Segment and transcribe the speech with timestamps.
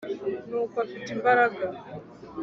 [0.49, 1.63] n uko afite imbaraga